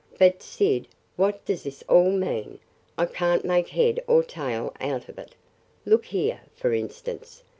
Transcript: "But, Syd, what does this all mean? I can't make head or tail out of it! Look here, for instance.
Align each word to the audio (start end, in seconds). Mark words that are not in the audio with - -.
"But, 0.17 0.41
Syd, 0.41 0.87
what 1.15 1.45
does 1.45 1.61
this 1.61 1.83
all 1.87 2.09
mean? 2.09 2.57
I 2.97 3.05
can't 3.05 3.45
make 3.45 3.67
head 3.67 3.99
or 4.07 4.23
tail 4.23 4.73
out 4.81 5.07
of 5.09 5.19
it! 5.19 5.35
Look 5.85 6.05
here, 6.05 6.41
for 6.55 6.73
instance. 6.73 7.43